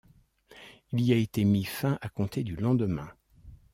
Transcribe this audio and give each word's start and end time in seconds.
Il 0.93 1.01
y 1.01 1.13
a 1.13 1.15
été 1.15 1.43
mis 1.45 1.63
fin 1.63 1.99
à 2.01 2.09
compter 2.09 2.43
du 2.43 2.55
lendemain. 2.55 3.11